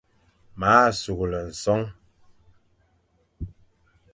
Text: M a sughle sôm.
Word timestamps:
M 0.59 0.61
a 0.75 0.77
sughle 1.01 1.41
sôm. 1.61 1.83